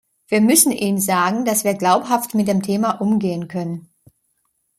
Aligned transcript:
Wir 0.29 0.41
müssen 0.41 0.71
ihnen 0.71 0.99
sagen, 0.99 1.45
dass 1.45 1.63
wir 1.63 1.75
glaubhaft 1.75 2.33
mit 2.33 2.47
dem 2.47 2.63
Thema 2.63 2.99
umgehen 2.99 3.47
können. 3.47 3.87